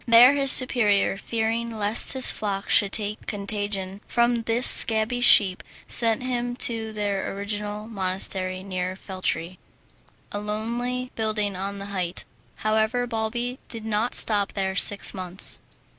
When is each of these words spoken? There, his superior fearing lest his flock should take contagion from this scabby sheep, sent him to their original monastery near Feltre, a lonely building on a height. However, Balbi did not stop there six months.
There, 0.07 0.33
his 0.33 0.51
superior 0.51 1.15
fearing 1.15 1.77
lest 1.77 2.13
his 2.13 2.31
flock 2.31 2.69
should 2.69 2.91
take 2.93 3.27
contagion 3.27 4.01
from 4.07 4.41
this 4.49 4.65
scabby 4.65 5.21
sheep, 5.21 5.61
sent 5.87 6.23
him 6.23 6.55
to 6.55 6.91
their 6.91 7.31
original 7.37 7.85
monastery 7.87 8.63
near 8.63 8.95
Feltre, 8.95 9.59
a 10.31 10.39
lonely 10.39 11.11
building 11.13 11.55
on 11.55 11.79
a 11.79 11.85
height. 11.85 12.25
However, 12.65 13.05
Balbi 13.05 13.59
did 13.67 13.85
not 13.85 14.15
stop 14.15 14.53
there 14.53 14.75
six 14.75 15.13
months. 15.13 15.61